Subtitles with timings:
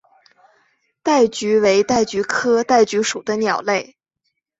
[1.03, 3.97] 戴菊为戴菊科戴菊属的鸟类。